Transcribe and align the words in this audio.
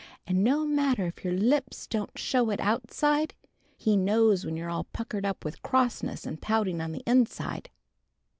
And 0.25 0.43
no 0.43 0.65
matter 0.65 1.05
if 1.05 1.23
your 1.23 1.35
lips 1.37 1.85
don't 1.85 2.17
show 2.17 2.49
it 2.49 2.59
outside, 2.59 3.35
he 3.77 3.95
knows 3.95 4.43
when 4.43 4.57
you're 4.57 4.67
all 4.67 4.85
puckered 4.85 5.27
up 5.27 5.45
with 5.45 5.61
crossness 5.61 6.25
and 6.25 6.41
pouting 6.41 6.81
on 6.81 6.91
the 6.91 7.03
inside! 7.05 7.69